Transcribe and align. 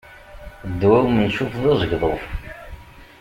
Ddwa 0.69 0.97
umencuf 1.09 1.53
d 1.63 1.63
azegḍuf. 1.71 2.23